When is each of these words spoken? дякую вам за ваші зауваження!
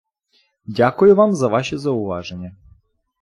дякую 0.65 1.15
вам 1.15 1.33
за 1.35 1.47
ваші 1.47 1.77
зауваження! 1.77 2.55